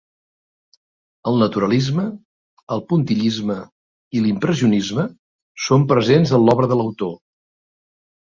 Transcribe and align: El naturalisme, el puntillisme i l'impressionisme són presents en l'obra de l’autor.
El 1.31 1.35
naturalisme, 1.41 2.05
el 2.75 2.81
puntillisme 2.93 3.57
i 4.17 4.23
l'impressionisme 4.23 5.05
són 5.67 5.85
presents 5.93 6.33
en 6.39 6.47
l'obra 6.49 6.71
de 6.73 6.79
l’autor. 6.81 7.13